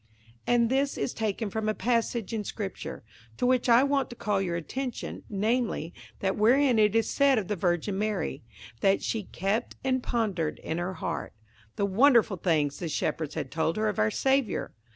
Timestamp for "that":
6.21-6.35, 8.79-9.03